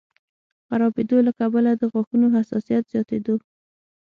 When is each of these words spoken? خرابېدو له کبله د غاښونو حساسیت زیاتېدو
خرابېدو 0.67 1.17
له 1.27 1.31
کبله 1.39 1.71
د 1.75 1.81
غاښونو 1.91 2.27
حساسیت 2.35 2.83
زیاتېدو 2.93 3.35